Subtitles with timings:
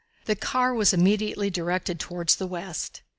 [0.25, 3.03] The car was immediately directed toward the west.